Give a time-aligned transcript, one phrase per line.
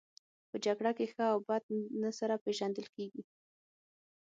[0.49, 1.63] په جګړه کې ښه او بد
[2.01, 3.23] نه سره پېژندل کیږي